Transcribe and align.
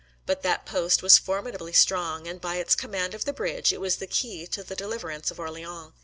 But 0.25 0.41
that 0.41 0.65
post 0.65 1.03
was 1.03 1.19
formidably 1.19 1.73
strong, 1.73 2.25
and 2.25 2.41
by 2.41 2.55
its 2.55 2.73
command 2.73 3.13
of 3.13 3.25
the 3.25 3.33
bridge, 3.33 3.71
it 3.71 3.79
was 3.79 3.97
the 3.97 4.07
key 4.07 4.47
to 4.47 4.63
the 4.63 4.75
deliverance 4.75 5.29
of 5.29 5.39
Orleans. 5.39 5.91